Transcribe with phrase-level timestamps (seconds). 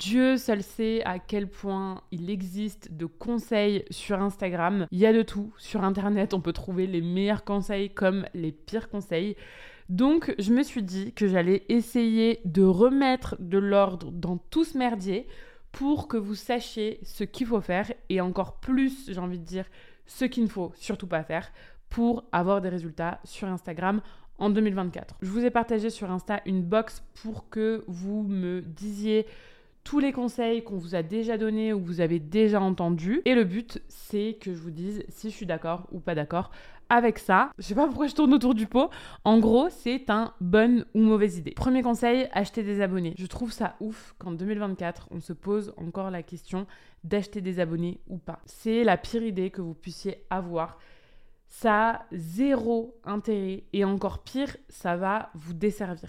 [0.00, 4.86] Dieu seul sait à quel point il existe de conseils sur Instagram.
[4.92, 5.52] Il y a de tout.
[5.58, 9.36] Sur Internet, on peut trouver les meilleurs conseils comme les pires conseils.
[9.90, 14.78] Donc, je me suis dit que j'allais essayer de remettre de l'ordre dans tout ce
[14.78, 15.26] merdier
[15.70, 19.66] pour que vous sachiez ce qu'il faut faire et encore plus, j'ai envie de dire,
[20.06, 21.52] ce qu'il ne faut surtout pas faire
[21.90, 24.00] pour avoir des résultats sur Instagram
[24.38, 25.16] en 2024.
[25.20, 29.26] Je vous ai partagé sur Insta une box pour que vous me disiez
[29.98, 33.22] les conseils qu'on vous a déjà donnés ou vous avez déjà entendus.
[33.24, 36.50] Et le but, c'est que je vous dise si je suis d'accord ou pas d'accord
[36.90, 37.50] avec ça.
[37.58, 38.90] Je sais pas pourquoi je tourne autour du pot.
[39.24, 41.52] En gros, c'est un bonne ou mauvaise idée.
[41.52, 43.14] Premier conseil, acheter des abonnés.
[43.16, 46.66] Je trouve ça ouf qu'en 2024, on se pose encore la question
[47.04, 48.40] d'acheter des abonnés ou pas.
[48.44, 50.78] C'est la pire idée que vous puissiez avoir.
[51.48, 56.08] Ça a zéro intérêt et encore pire, ça va vous desservir.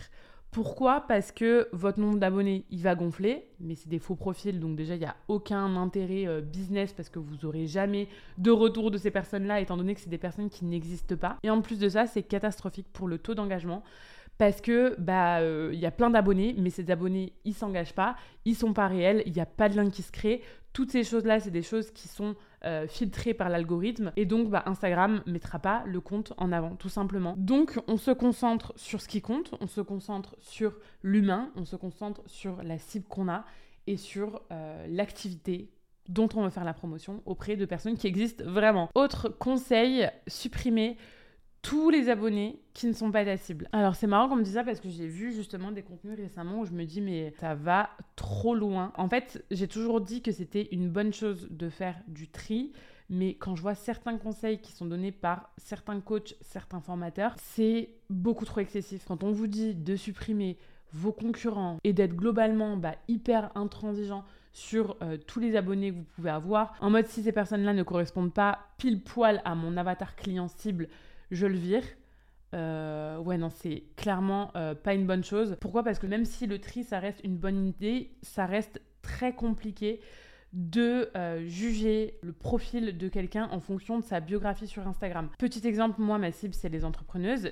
[0.52, 1.06] Pourquoi?
[1.08, 4.96] Parce que votre nombre d'abonnés, il va gonfler, mais c'est des faux profils, donc déjà,
[4.96, 8.98] il n'y a aucun intérêt euh, business parce que vous n'aurez jamais de retour de
[8.98, 11.38] ces personnes-là, étant donné que c'est des personnes qui n'existent pas.
[11.44, 13.82] Et en plus de ça, c'est catastrophique pour le taux d'engagement
[14.38, 18.16] parce que bah euh, il y a plein d'abonnés, mais ces abonnés ils s'engagent pas,
[18.44, 20.42] ils sont pas réels, il n'y a pas de lien qui se crée.
[20.74, 24.50] Toutes ces choses là, c'est des choses qui sont euh, filtrées par l'algorithme et donc
[24.50, 27.36] bah, Instagram mettra pas le compte en avant tout simplement.
[27.38, 31.76] Donc on se concentre sur ce qui compte, on se concentre sur l'humain, on se
[31.76, 33.46] concentre sur la cible qu'on a
[33.88, 35.70] et sur euh, l'activité
[36.08, 38.90] dont on veut faire la promotion auprès de personnes qui existent vraiment.
[38.96, 40.98] Autre conseil, supprimer
[41.62, 43.68] tous les abonnés qui ne sont pas ta cible.
[43.72, 46.60] Alors c'est marrant qu'on me dise ça parce que j'ai vu justement des contenus récemment
[46.60, 48.92] où je me dis mais ça va trop loin.
[48.98, 52.72] En fait, j'ai toujours dit que c'était une bonne chose de faire du tri,
[53.10, 57.90] mais quand je vois certains conseils qui sont donnés par certains coachs, certains formateurs, c'est
[58.10, 59.04] beaucoup trop excessif.
[59.06, 60.58] Quand on vous dit de supprimer
[60.94, 64.24] vos concurrents et d'être globalement bah, hyper intransigeant
[64.54, 67.84] sur euh, tous les abonnés que vous pouvez avoir, en mode si ces personnes-là ne
[67.84, 70.90] correspondent pas pile poil à mon avatar client cible,
[71.32, 71.84] je le vire.
[72.54, 75.56] Euh, ouais, non, c'est clairement euh, pas une bonne chose.
[75.60, 75.84] Pourquoi?
[75.84, 80.02] Parce que même si le tri, ça reste une bonne idée, ça reste très compliqué
[80.54, 85.30] de euh, juger le profil de quelqu'un en fonction de sa biographie sur Instagram.
[85.38, 87.52] Petit exemple, moi, ma cible, c'est les entrepreneuses.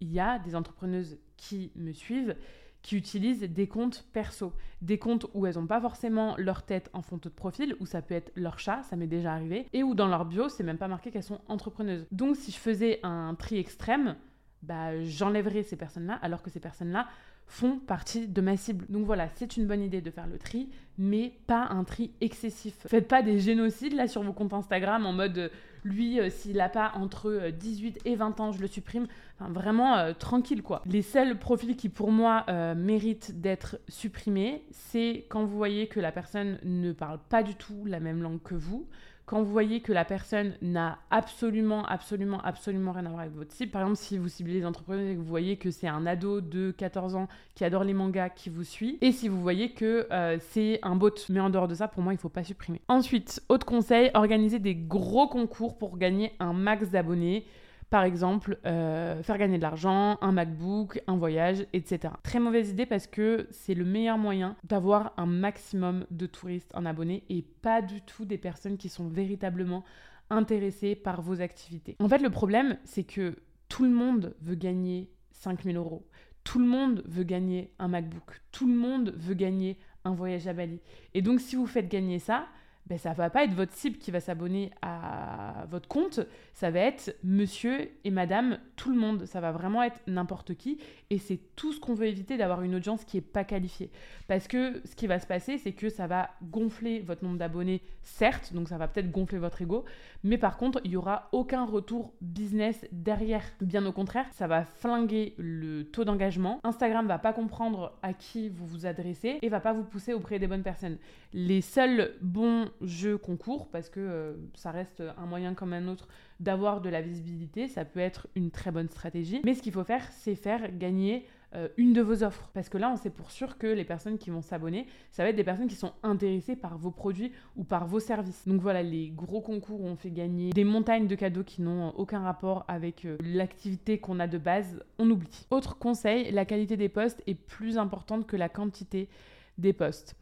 [0.00, 2.34] Il y a des entrepreneuses qui me suivent
[2.82, 4.52] qui utilisent des comptes perso,
[4.82, 8.02] des comptes où elles n'ont pas forcément leur tête en photo de profil, où ça
[8.02, 10.78] peut être leur chat, ça m'est déjà arrivé, et où dans leur bio, c'est même
[10.78, 12.06] pas marqué qu'elles sont entrepreneuses.
[12.12, 14.16] Donc si je faisais un tri extrême,
[14.62, 17.08] bah, j'enlèverais ces personnes-là, alors que ces personnes-là
[17.46, 18.84] font partie de ma cible.
[18.88, 20.68] Donc voilà, c'est une bonne idée de faire le tri,
[20.98, 22.74] mais pas un tri excessif.
[22.86, 25.50] Faites pas des génocides là sur vos comptes Instagram en mode
[25.84, 29.06] lui, euh, s'il a pas entre 18 euh, et 20 ans, je le supprime.
[29.40, 30.82] Vraiment tranquille quoi.
[30.84, 32.44] Les seuls profils qui pour moi
[32.74, 37.84] méritent d'être supprimés, c'est quand vous voyez que la personne ne parle pas du tout
[37.84, 38.88] la même langue que vous,
[39.28, 43.52] quand vous voyez que la personne n'a absolument, absolument, absolument rien à voir avec votre
[43.52, 46.06] cible, par exemple, si vous ciblez les entrepreneurs et que vous voyez que c'est un
[46.06, 49.72] ado de 14 ans qui adore les mangas qui vous suit, et si vous voyez
[49.72, 52.30] que euh, c'est un bot, mais en dehors de ça, pour moi, il ne faut
[52.30, 52.80] pas supprimer.
[52.88, 57.44] Ensuite, autre conseil, organisez des gros concours pour gagner un max d'abonnés.
[57.90, 62.12] Par exemple, euh, faire gagner de l'argent, un MacBook, un voyage, etc.
[62.22, 66.84] Très mauvaise idée parce que c'est le meilleur moyen d'avoir un maximum de touristes en
[66.84, 69.84] abonnés et pas du tout des personnes qui sont véritablement
[70.28, 71.96] intéressées par vos activités.
[72.00, 73.36] En fait, le problème, c'est que
[73.68, 76.06] tout le monde veut gagner 5000 euros.
[76.44, 78.42] Tout le monde veut gagner un MacBook.
[78.52, 80.80] Tout le monde veut gagner un voyage à Bali.
[81.14, 82.46] Et donc, si vous faites gagner ça,
[82.88, 86.20] ben, ça va pas être votre cible qui va s'abonner à votre compte,
[86.54, 90.78] ça va être monsieur et madame, tout le monde, ça va vraiment être n'importe qui
[91.10, 93.90] et c'est tout ce qu'on veut éviter d'avoir une audience qui est pas qualifiée.
[94.26, 97.82] Parce que ce qui va se passer, c'est que ça va gonfler votre nombre d'abonnés,
[98.02, 99.84] certes, donc ça va peut-être gonfler votre ego,
[100.24, 103.42] mais par contre, il y aura aucun retour business derrière.
[103.60, 106.60] Bien au contraire, ça va flinguer le taux d'engagement.
[106.64, 110.38] Instagram va pas comprendre à qui vous vous adressez et va pas vous pousser auprès
[110.38, 110.98] des bonnes personnes.
[111.32, 116.08] Les seuls bons jeu concours parce que euh, ça reste un moyen comme un autre
[116.40, 117.68] d'avoir de la visibilité.
[117.68, 119.40] Ça peut être une très bonne stratégie.
[119.44, 122.50] Mais ce qu'il faut faire, c'est faire gagner euh, une de vos offres.
[122.52, 125.30] Parce que là, on sait pour sûr que les personnes qui vont s'abonner, ça va
[125.30, 128.46] être des personnes qui sont intéressées par vos produits ou par vos services.
[128.46, 131.90] Donc voilà, les gros concours où on fait gagner des montagnes de cadeaux qui n'ont
[131.96, 135.46] aucun rapport avec euh, l'activité qu'on a de base, on oublie.
[135.50, 139.08] Autre conseil, la qualité des posts est plus importante que la quantité
[139.56, 140.16] des posts.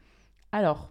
[0.53, 0.91] Alors,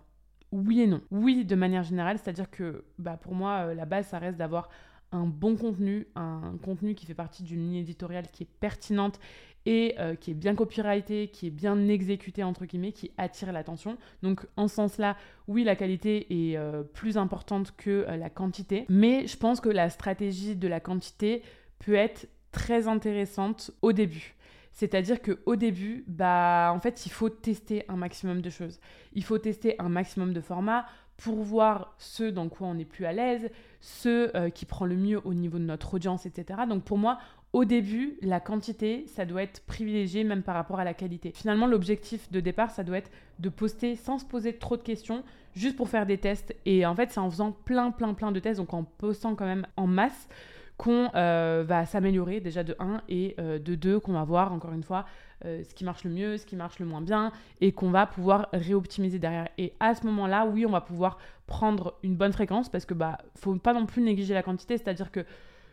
[0.56, 1.02] oui et non.
[1.12, 4.70] Oui, de manière générale, c'est-à-dire que bah, pour moi, euh, la base, ça reste d'avoir
[5.12, 9.20] un bon contenu, un contenu qui fait partie d'une ligne éditoriale qui est pertinente
[9.66, 13.98] et euh, qui est bien copyrighté, qui est bien exécuté entre guillemets, qui attire l'attention.
[14.24, 15.16] Donc en ce sens-là,
[15.48, 19.90] oui, la qualité est euh, plus importante que la quantité, mais je pense que la
[19.90, 21.44] stratégie de la quantité
[21.80, 24.36] peut être très intéressante au début.
[24.76, 28.82] C'est-à-dire qu'au début, bah, en fait, il faut tester un maximum de choses.
[29.14, 30.86] Il faut tester un maximum de formats
[31.16, 33.50] pour voir ce dans quoi on est plus à l'aise,
[33.80, 36.64] ce euh, qui prend le mieux au niveau de notre audience, etc.
[36.68, 37.20] Donc pour moi,
[37.54, 41.32] au début, la quantité, ça doit être privilégié même par rapport à la qualité.
[41.34, 45.24] Finalement, l'objectif de départ, ça doit être de poster sans se poser trop de questions,
[45.56, 46.54] juste pour faire des tests.
[46.66, 49.46] Et en fait, c'est en faisant plein, plein, plein de tests, donc en postant quand
[49.46, 50.28] même en masse,
[50.78, 54.74] qu'on euh, va s'améliorer déjà de 1 et euh, de 2 qu'on va voir encore
[54.74, 55.06] une fois
[55.46, 57.32] euh, ce qui marche le mieux, ce qui marche le moins bien
[57.62, 59.48] et qu'on va pouvoir réoptimiser derrière.
[59.58, 61.18] Et à ce moment-là, oui, on va pouvoir
[61.48, 65.12] prendre une bonne fréquence parce que bah faut pas non plus négliger la quantité, c'est-à-dire
[65.12, 65.26] que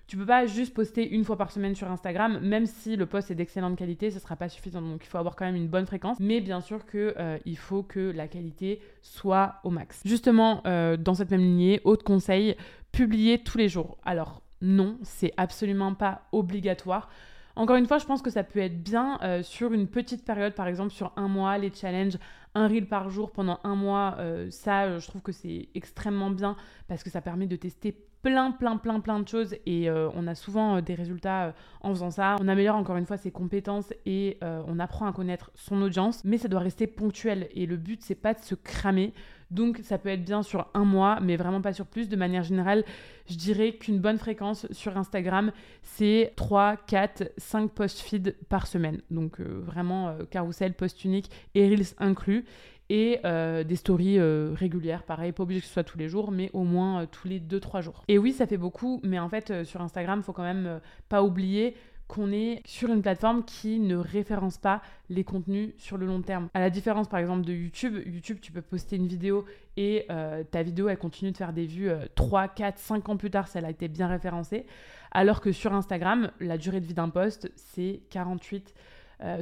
[0.06, 3.31] tu peux pas juste poster une fois par semaine sur Instagram, même si le post
[3.31, 4.82] est d'excellente qualité, ce sera pas suffisant.
[4.82, 7.14] Donc il faut avoir quand même une bonne fréquence, mais bien sûr que
[7.46, 10.02] il faut que la qualité soit au max.
[10.05, 12.56] Justement, dans cette même lignée, autre conseil,
[12.90, 13.96] publier tous les jours.
[14.05, 17.11] Alors non, c'est absolument pas obligatoire.
[17.55, 20.55] Encore une fois, je pense que ça peut être bien euh, sur une petite période,
[20.55, 22.17] par exemple sur un mois, les challenges,
[22.55, 24.17] un reel par jour pendant un mois.
[24.19, 26.56] Euh, ça, euh, je trouve que c'est extrêmement bien
[26.88, 30.34] parce que ça permet de tester plein, plein, plein, plein de choses et on a
[30.34, 32.36] souvent des résultats en faisant ça.
[32.40, 36.38] On améliore encore une fois ses compétences et on apprend à connaître son audience, mais
[36.38, 39.12] ça doit rester ponctuel et le but c'est pas de se cramer.
[39.52, 42.08] Donc ça peut être bien sur un mois, mais vraiment pas sur plus.
[42.08, 42.84] De manière générale,
[43.28, 45.52] je dirais qu'une bonne fréquence sur Instagram,
[45.82, 49.02] c'est 3, 4, 5 posts feed par semaine.
[49.10, 52.46] Donc euh, vraiment euh, carousel, post unique et Reels inclus.
[52.94, 56.50] Et euh, des stories régulières, pareil, pas obligé que ce soit tous les jours, mais
[56.53, 58.05] au moins tous les 2-3 jours.
[58.06, 60.79] Et oui, ça fait beaucoup, mais en fait, sur Instagram, faut quand même
[61.09, 61.75] pas oublier
[62.09, 66.50] qu'on est sur une plateforme qui ne référence pas les contenus sur le long terme.
[66.53, 69.47] À la différence par exemple de YouTube, YouTube tu peux poster une vidéo
[69.79, 73.31] et euh, ta vidéo elle continue de faire des vues 3, 4, 5 ans plus
[73.31, 74.67] tard si elle a été bien référencée.
[75.11, 78.75] Alors que sur Instagram, la durée de vie d'un post c'est 48,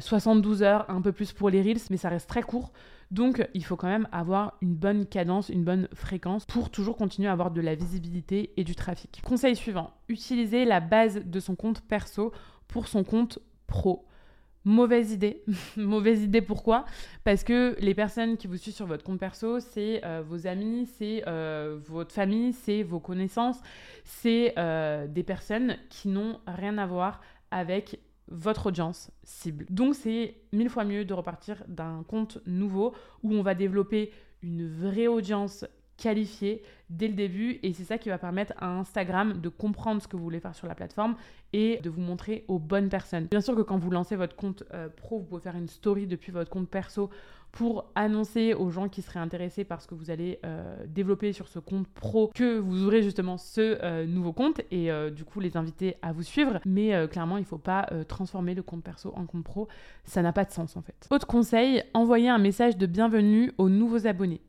[0.00, 2.72] 72 euh, heures, un peu plus pour les Reels, mais ça reste très court.
[3.10, 7.28] Donc, il faut quand même avoir une bonne cadence, une bonne fréquence pour toujours continuer
[7.28, 9.20] à avoir de la visibilité et du trafic.
[9.24, 12.32] Conseil suivant, utiliser la base de son compte perso
[12.68, 14.06] pour son compte pro.
[14.64, 15.42] Mauvaise idée.
[15.76, 16.84] Mauvaise idée pourquoi?
[17.24, 20.86] Parce que les personnes qui vous suivent sur votre compte perso, c'est euh, vos amis,
[20.98, 23.58] c'est euh, votre famille, c'est vos connaissances,
[24.04, 24.54] c'est
[25.08, 27.98] des personnes qui n'ont rien à voir avec
[28.30, 29.66] votre audience cible.
[29.70, 34.12] Donc c'est mille fois mieux de repartir d'un compte nouveau où on va développer
[34.42, 35.66] une vraie audience
[36.00, 40.08] qualifié dès le début et c'est ça qui va permettre à Instagram de comprendre ce
[40.08, 41.14] que vous voulez faire sur la plateforme
[41.52, 43.26] et de vous montrer aux bonnes personnes.
[43.26, 46.06] Bien sûr que quand vous lancez votre compte euh, pro, vous pouvez faire une story
[46.06, 47.10] depuis votre compte perso
[47.52, 51.48] pour annoncer aux gens qui seraient intéressés par ce que vous allez euh, développer sur
[51.48, 55.56] ce compte pro que vous aurez justement ce euh, nouveau compte et du coup les
[55.56, 56.60] inviter à vous suivre.
[56.64, 59.68] Mais clairement, il ne faut pas transformer le compte perso en compte pro.
[60.04, 61.08] Ça n'a pas de sens en fait.
[61.10, 64.40] Autre conseil, envoyer un message de bienvenue aux nouveaux abonnés.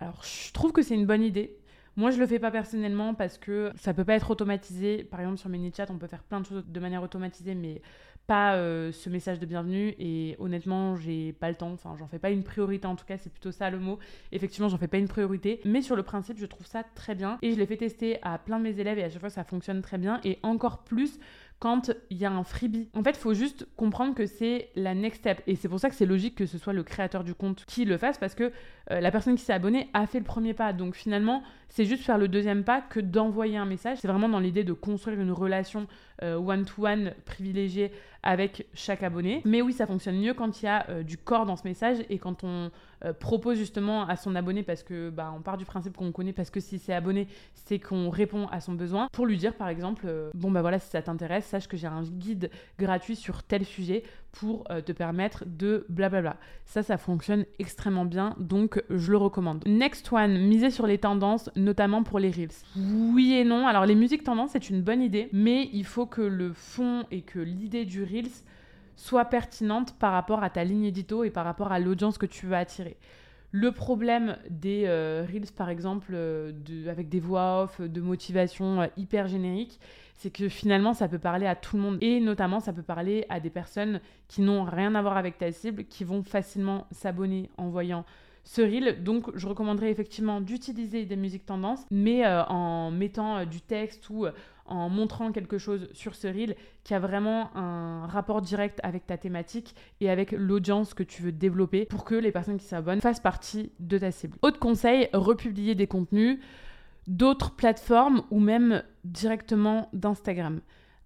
[0.00, 1.56] Alors, je trouve que c'est une bonne idée.
[1.96, 5.02] Moi, je le fais pas personnellement parce que ça peut pas être automatisé.
[5.04, 7.80] Par exemple, sur ManyChat, on peut faire plein de choses de manière automatisée, mais
[8.26, 9.94] pas euh, ce message de bienvenue.
[9.98, 11.72] Et honnêtement, j'ai pas le temps.
[11.72, 12.86] Enfin, j'en fais pas une priorité.
[12.86, 13.98] En tout cas, c'est plutôt ça le mot.
[14.32, 15.60] Effectivement, j'en fais pas une priorité.
[15.64, 17.38] Mais sur le principe, je trouve ça très bien.
[17.42, 19.44] Et je l'ai fait tester à plein de mes élèves et à chaque fois, ça
[19.44, 20.20] fonctionne très bien.
[20.24, 21.18] Et encore plus
[21.58, 22.88] quand il y a un freebie.
[22.94, 25.42] En fait, il faut juste comprendre que c'est la next step.
[25.46, 27.84] Et c'est pour ça que c'est logique que ce soit le créateur du compte qui
[27.84, 28.52] le fasse parce que
[28.90, 30.74] euh, la personne qui s'est abonnée a fait le premier pas.
[30.74, 33.98] Donc finalement, c'est juste faire le deuxième pas que d'envoyer un message.
[34.00, 35.86] C'est vraiment dans l'idée de construire une relation
[36.22, 37.90] euh, one-to-one privilégiée
[38.22, 39.40] avec chaque abonné.
[39.44, 41.98] Mais oui, ça fonctionne mieux quand il y a euh, du corps dans ce message
[42.10, 42.70] et quand on
[43.20, 46.50] propose justement à son abonné parce que bah, on part du principe qu'on connaît parce
[46.50, 50.08] que si c'est abonné, c'est qu'on répond à son besoin pour lui dire par exemple
[50.34, 54.02] bon bah voilà si ça t'intéresse, sache que j'ai un guide gratuit sur tel sujet
[54.32, 56.36] pour te permettre de blablabla.
[56.64, 59.64] Ça ça fonctionne extrêmement bien donc je le recommande.
[59.66, 62.50] Next one, miser sur les tendances notamment pour les reels.
[62.76, 63.66] Oui et non.
[63.66, 67.22] Alors les musiques tendances, c'est une bonne idée, mais il faut que le fond et
[67.22, 68.30] que l'idée du reels
[68.96, 72.46] soit pertinente par rapport à ta ligne édito et par rapport à l'audience que tu
[72.46, 72.96] veux attirer.
[73.52, 76.52] Le problème des euh, Reels, par exemple, euh,
[76.90, 79.80] avec des voix off, de motivation euh, hyper générique,
[80.16, 81.98] c'est que finalement, ça peut parler à tout le monde.
[82.00, 85.52] Et notamment, ça peut parler à des personnes qui n'ont rien à voir avec ta
[85.52, 88.04] cible, qui vont facilement s'abonner en voyant
[88.44, 89.02] ce reel.
[89.02, 94.26] Donc, je recommanderais effectivement d'utiliser des musiques tendances, mais en mettant du texte ou
[94.68, 99.16] en montrant quelque chose sur ce reel qui a vraiment un rapport direct avec ta
[99.16, 103.20] thématique et avec l'audience que tu veux développer pour que les personnes qui s'abonnent fassent
[103.20, 104.36] partie de ta cible.
[104.42, 106.38] Autre conseil, republier des contenus
[107.06, 110.60] d'autres plateformes ou même directement d'Instagram.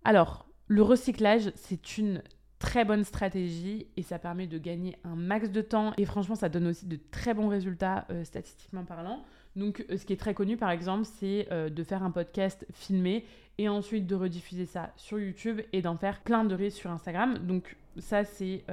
[0.05, 2.23] Alors, le recyclage, c'est une
[2.61, 6.49] très bonne stratégie et ça permet de gagner un max de temps et franchement ça
[6.49, 9.25] donne aussi de très bons résultats euh, statistiquement parlant.
[9.57, 12.67] Donc euh, ce qui est très connu par exemple c'est euh, de faire un podcast
[12.73, 13.25] filmé
[13.61, 17.37] et ensuite de rediffuser ça sur YouTube et d'en faire plein de reels sur Instagram.
[17.47, 18.65] Donc ça c'est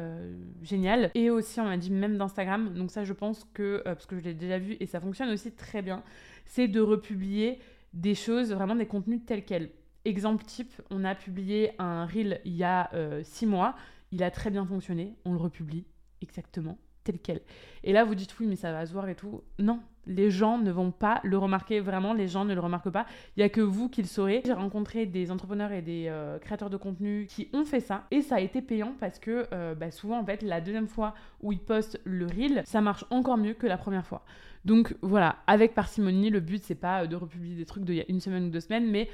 [0.63, 1.11] génial.
[1.13, 2.73] Et aussi on m'a dit même d'Instagram.
[2.73, 5.51] Donc ça je pense que, parce que je l'ai déjà vu et ça fonctionne aussi
[5.51, 6.03] très bien,
[6.45, 7.59] c'est de republier
[7.91, 9.71] des choses, vraiment des contenus tels quels.
[10.05, 13.75] Exemple type, on a publié un reel il y a euh, six mois,
[14.13, 15.85] il a très bien fonctionné, on le republie
[16.21, 17.41] exactement tel quel.
[17.83, 19.43] Et là, vous dites oui, mais ça va se voir et tout.
[19.59, 23.05] Non, les gens ne vont pas le remarquer, vraiment, les gens ne le remarquent pas.
[23.35, 24.41] Il n'y a que vous qui le saurez.
[24.45, 28.21] J'ai rencontré des entrepreneurs et des euh, créateurs de contenu qui ont fait ça et
[28.21, 31.51] ça a été payant parce que euh, bah, souvent, en fait, la deuxième fois où
[31.51, 34.23] ils postent le reel, ça marche encore mieux que la première fois.
[34.65, 38.01] Donc voilà, avec parcimonie, le but c'est pas euh, de republier des trucs d'il y
[38.01, 39.09] a une semaine ou deux semaines, mais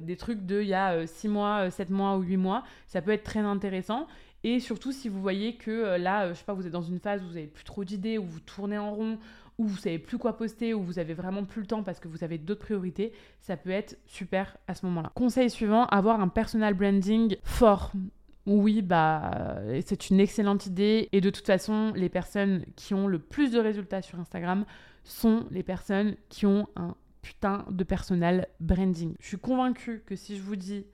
[0.00, 2.64] des trucs d'il y a six mois, sept mois ou huit mois.
[2.86, 4.06] Ça peut être très intéressant.
[4.44, 7.22] Et surtout, si vous voyez que là, je sais pas, vous êtes dans une phase
[7.22, 9.18] où vous avez plus trop d'idées, où vous tournez en rond,
[9.58, 12.08] où vous savez plus quoi poster, où vous avez vraiment plus le temps parce que
[12.08, 15.10] vous avez d'autres priorités, ça peut être super à ce moment-là.
[15.14, 17.92] Conseil suivant, avoir un personal branding fort.
[18.46, 21.08] Oui, bah, c'est une excellente idée.
[21.12, 24.64] Et de toute façon, les personnes qui ont le plus de résultats sur Instagram
[25.04, 29.14] sont les personnes qui ont un putain de personal branding.
[29.20, 30.86] Je suis convaincue que si je vous dis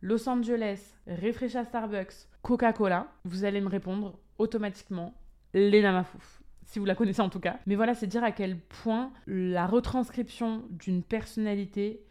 [0.00, 5.12] Los Angeles, Refresh à Starbucks, Coca-Cola, vous allez me répondre automatiquement
[5.52, 7.58] Lena Mafouf si vous la connaissez en tout cas.
[7.66, 12.02] Mais voilà, c'est dire à quel point la retranscription d'une personnalité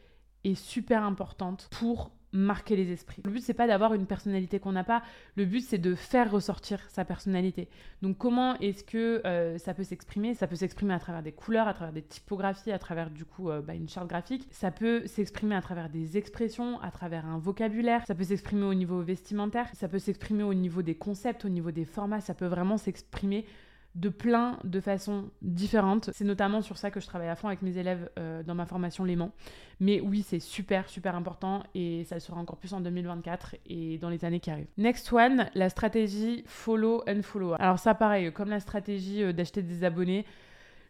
[0.44, 3.22] est super importante pour marquer les esprits.
[3.26, 5.02] Le but c'est pas d'avoir une personnalité qu'on n'a pas,
[5.36, 7.70] le but c'est de faire ressortir sa personnalité.
[8.02, 10.34] Donc comment est-ce que euh, ça peut s'exprimer?
[10.34, 13.50] Ça peut s'exprimer à travers des couleurs, à travers des typographies, à travers du coup
[13.50, 14.48] euh, bah, une charte graphique.
[14.52, 18.06] Ça peut s'exprimer à travers des expressions, à travers un vocabulaire.
[18.06, 19.70] Ça peut s'exprimer au niveau vestimentaire.
[19.74, 22.20] Ça peut s'exprimer au niveau des concepts, au niveau des formats.
[22.20, 23.46] Ça peut vraiment s'exprimer
[23.96, 26.10] de plein de façons différentes.
[26.14, 28.66] C'est notamment sur ça que je travaille à fond avec mes élèves euh, dans ma
[28.66, 29.32] formation Léman.
[29.80, 33.98] Mais oui, c'est super, super important et ça le sera encore plus en 2024 et
[33.98, 34.68] dans les années qui arrivent.
[34.78, 37.54] Next one, la stratégie follow and follow.
[37.58, 40.26] Alors ça pareil, comme la stratégie euh, d'acheter des abonnés,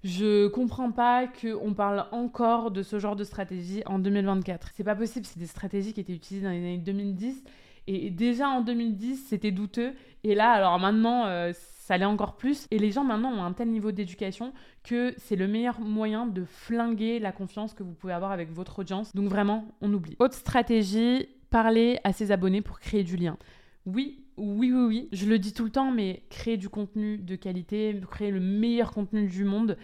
[0.03, 4.69] je comprends pas qu'on parle encore de ce genre de stratégie en 2024.
[4.75, 7.43] C'est pas possible, c'est des stratégies qui étaient utilisées dans les années 2010
[7.87, 9.93] et déjà en 2010, c'était douteux.
[10.23, 11.53] Et là, alors maintenant, euh,
[11.85, 12.65] ça l'est encore plus.
[12.71, 16.43] Et les gens maintenant ont un tel niveau d'éducation que c'est le meilleur moyen de
[16.43, 19.13] flinguer la confiance que vous pouvez avoir avec votre audience.
[19.13, 20.15] Donc vraiment, on oublie.
[20.17, 23.37] Autre stratégie, parler à ses abonnés pour créer du lien.
[23.85, 27.35] Oui, oui, oui, oui, je le dis tout le temps, mais créer du contenu de
[27.35, 29.77] qualité, créer le meilleur contenu du monde,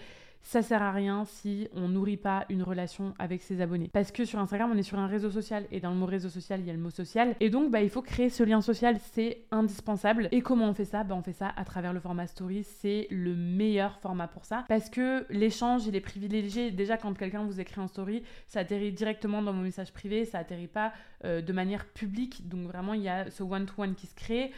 [0.43, 3.89] ça sert à rien si on nourrit pas une relation avec ses abonnés.
[3.93, 6.29] Parce que sur Instagram, on est sur un réseau social et dans le mot réseau
[6.29, 7.35] social, il y a le mot social.
[7.39, 10.27] Et donc, bah, il faut créer ce lien social, c'est indispensable.
[10.31, 11.03] Et comment on fait ça?
[11.03, 14.65] Bah, On fait ça à travers le format story, c'est le meilleur format pour ça.
[14.67, 16.71] Parce que l'échange, il est privilégié.
[16.71, 20.39] Déjà, quand quelqu'un vous écrit en story, ça atterrit directement dans mon message privé, ça
[20.39, 20.91] atterrit pas
[21.23, 22.47] euh, de manière publique.
[22.49, 24.51] Donc vraiment, il y a ce one to -one qui se crée.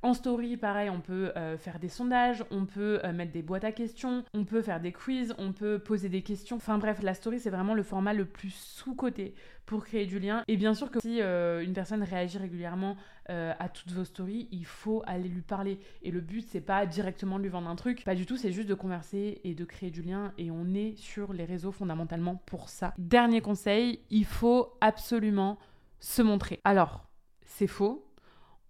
[0.00, 3.64] En story, pareil, on peut euh, faire des sondages, on peut euh, mettre des boîtes
[3.64, 6.56] à questions, on peut faire des quiz, on peut poser des questions.
[6.56, 9.34] Enfin bref, la story, c'est vraiment le format le plus sous-coté
[9.66, 10.44] pour créer du lien.
[10.46, 12.96] Et bien sûr que si euh, une personne réagit régulièrement
[13.30, 15.78] à toutes vos stories, il faut aller lui parler.
[16.00, 18.52] Et le but, c'est pas directement de lui vendre un truc, pas du tout, c'est
[18.52, 20.32] juste de converser et de créer du lien.
[20.38, 22.94] Et on est sur les réseaux fondamentalement pour ça.
[22.96, 25.58] Dernier conseil, il faut absolument
[26.00, 26.58] se montrer.
[26.64, 27.04] Alors,
[27.44, 28.08] c'est faux.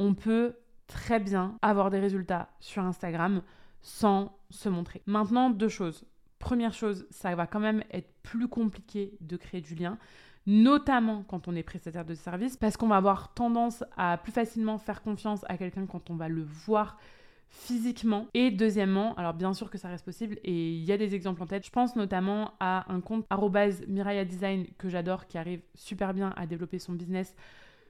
[0.01, 0.57] On peut
[0.89, 3.43] très bien avoir des résultats sur Instagram
[3.81, 5.03] sans se montrer.
[5.07, 6.05] Maintenant, deux choses.
[6.41, 9.99] Première chose, ça va quand même être plus compliqué de créer du lien,
[10.47, 14.79] notamment quand on est prestataire de service, parce qu'on va avoir tendance à plus facilement
[14.79, 16.97] faire confiance à quelqu'un quand on va le voir
[17.51, 18.27] physiquement.
[18.35, 21.43] Et deuxièmement, alors bien sûr que ça reste possible et il y a des exemples
[21.43, 21.65] en tête.
[21.65, 23.27] Je pense notamment à un compte
[24.27, 27.35] Design que j'adore qui arrive super bien à développer son business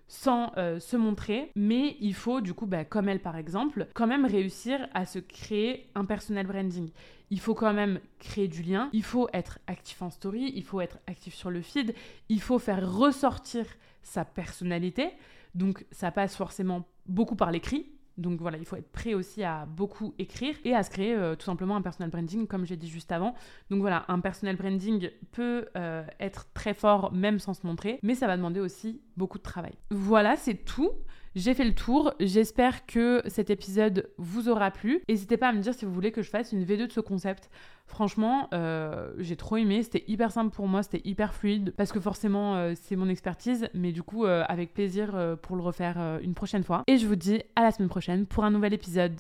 [0.09, 4.07] sans euh, se montrer, mais il faut du coup, bah, comme elle par exemple, quand
[4.07, 6.91] même réussir à se créer un personal branding.
[7.31, 10.81] Il faut quand même créer du lien, il faut être actif en story, il faut
[10.81, 11.95] être actif sur le feed,
[12.31, 13.67] il faut faire ressortir
[14.03, 15.11] sa personnalité.
[15.55, 17.87] Donc ça passe forcément beaucoup par l'écrit,
[18.18, 21.37] Donc voilà, il faut être prêt aussi à beaucoup écrire et à se créer euh,
[21.37, 23.34] tout simplement un personal branding, comme j'ai dit juste avant.
[23.70, 28.14] Donc voilà, un personal branding peut euh, être très fort même sans se montrer, mais
[28.14, 29.75] ça va demander aussi beaucoup de travail.
[29.90, 30.90] Voilà, c'est tout.
[31.38, 32.12] J'ai fait le tour.
[32.18, 35.02] J'espère que cet épisode vous aura plu.
[35.09, 36.99] N'hésitez pas à me dire si vous voulez que je fasse une V2 de ce
[36.99, 37.49] concept.
[37.87, 39.85] Franchement, euh, j'ai trop aimé.
[39.85, 43.68] C'était hyper simple pour moi, c'était hyper fluide parce que forcément, euh, c'est mon expertise.
[43.73, 46.83] Mais du coup, euh, avec plaisir pour le refaire une prochaine fois.
[46.88, 49.14] Et je vous dis à la semaine prochaine pour un nouvel épisode.